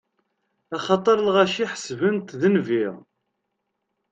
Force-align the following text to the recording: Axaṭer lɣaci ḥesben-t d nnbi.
Axaṭer 0.75 1.17
lɣaci 1.27 1.65
ḥesben-t 1.71 2.29
d 2.39 2.41
nnbi. 2.53 2.85